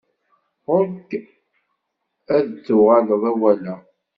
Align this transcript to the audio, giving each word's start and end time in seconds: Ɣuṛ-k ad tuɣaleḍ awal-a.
Ɣuṛ-k 0.69 1.11
ad 2.35 2.47
tuɣaleḍ 2.65 3.23
awal-a. 3.31 3.75